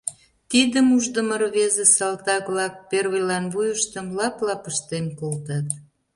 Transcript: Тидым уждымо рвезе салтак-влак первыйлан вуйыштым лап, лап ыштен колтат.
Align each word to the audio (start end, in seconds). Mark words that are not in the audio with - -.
Тидым 0.49 0.87
уждымо 0.95 1.35
рвезе 1.41 1.85
салтак-влак 1.95 2.73
первыйлан 2.89 3.45
вуйыштым 3.53 4.07
лап, 4.17 4.35
лап 4.47 4.63
ыштен 4.71 5.05
колтат. 5.19 5.67